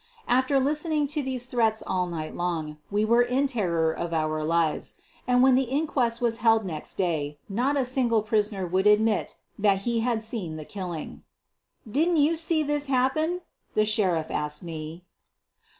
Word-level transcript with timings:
After 0.27 0.59
listening 0.59 1.05
to 1.13 1.21
these 1.21 1.45
threats 1.45 1.83
all 1.85 2.07
night 2.07 2.35
long 2.35 2.79
we 2.89 3.05
were 3.05 3.21
in 3.21 3.45
terror 3.45 3.91
of 3.93 4.13
our 4.15 4.43
lives, 4.43 4.95
and 5.27 5.43
when 5.43 5.53
the 5.53 5.65
inquest 5.69 6.19
was 6.19 6.39
held 6.39 6.65
next 6.65 6.95
day 6.95 7.37
not 7.47 7.77
a 7.77 7.85
single 7.85 8.23
prisoner 8.23 8.65
would 8.65 8.87
ad 8.87 8.99
mit 8.99 9.35
that 9.59 9.81
he 9.81 9.99
had 9.99 10.23
seen 10.23 10.55
the 10.57 10.65
killing." 10.65 11.21
Didn't 11.87 12.17
you 12.17 12.35
see 12.35 12.63
this 12.63 12.87
happen 12.87 13.25
V 13.29 13.29
9 13.35 13.41
the 13.75 13.85
Sheriff 13.85 14.31
asked 14.31 14.63
me. 14.63 15.03